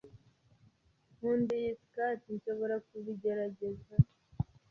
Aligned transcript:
Nkunda 1.15 1.51
iyi 1.59 1.71
skirt. 1.81 2.21
Nshobora 2.35 2.75
kubigerageza? 2.87 3.95